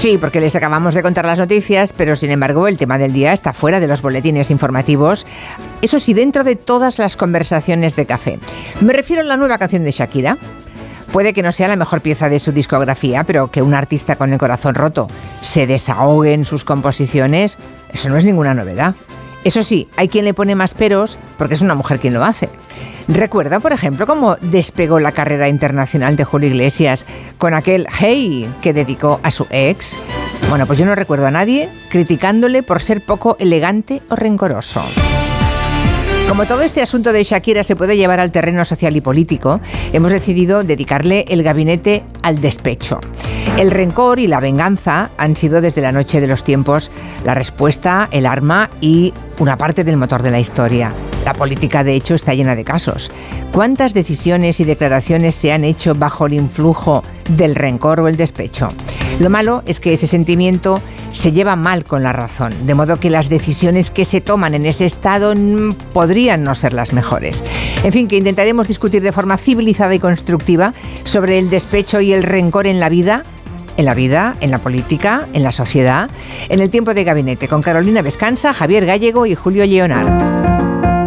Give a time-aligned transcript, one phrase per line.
[0.00, 3.34] Sí, porque les acabamos de contar las noticias, pero sin embargo el tema del día
[3.34, 5.26] está fuera de los boletines informativos.
[5.82, 8.38] Eso sí, dentro de todas las conversaciones de café.
[8.80, 10.38] Me refiero a la nueva canción de Shakira.
[11.12, 14.32] Puede que no sea la mejor pieza de su discografía, pero que un artista con
[14.32, 15.06] el corazón roto
[15.42, 17.58] se desahogue en sus composiciones,
[17.92, 18.94] eso no es ninguna novedad.
[19.44, 22.48] Eso sí, hay quien le pone más peros porque es una mujer quien lo hace.
[23.12, 27.04] Recuerda, por ejemplo, cómo despegó la carrera internacional de Julio Iglesias
[27.38, 29.98] con aquel Hey que dedicó a su ex.
[30.48, 34.80] Bueno, pues yo no recuerdo a nadie criticándole por ser poco elegante o rencoroso.
[36.30, 39.60] Como todo este asunto de Shakira se puede llevar al terreno social y político,
[39.92, 43.00] hemos decidido dedicarle el gabinete al despecho.
[43.58, 46.92] El rencor y la venganza han sido desde la noche de los tiempos
[47.24, 50.92] la respuesta, el arma y una parte del motor de la historia.
[51.24, 53.10] La política, de hecho, está llena de casos.
[53.52, 58.68] ¿Cuántas decisiones y declaraciones se han hecho bajo el influjo del rencor o el despecho?
[59.20, 60.80] Lo malo es que ese sentimiento
[61.12, 64.64] se lleva mal con la razón, de modo que las decisiones que se toman en
[64.64, 65.34] ese estado
[65.92, 67.44] podrían no ser las mejores.
[67.84, 70.72] En fin, que intentaremos discutir de forma civilizada y constructiva
[71.04, 73.22] sobre el despecho y el rencor en la vida
[73.76, 76.10] en la vida, en la política, en la sociedad,
[76.48, 80.29] en el tiempo de gabinete, con Carolina Vescanza, Javier Gallego y Julio Leonard.